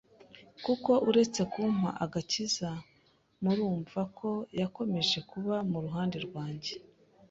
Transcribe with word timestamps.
kuko 0.65 0.91
uretse 1.09 1.41
kumpa 1.51 1.89
agakiza 2.05 2.69
mururmva 3.43 4.01
ko 4.17 4.29
yakomeje 4.61 5.17
kuba 5.31 5.55
muruhande 5.71 6.17
rwanjye 6.27 6.73